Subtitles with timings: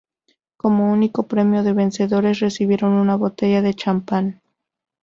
[0.57, 4.41] Como único premio los vencedores recibieron una botella de champán.